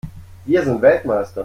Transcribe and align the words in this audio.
Wir 0.45 0.63
sind 0.65 0.81
Weltmeister! 0.81 1.39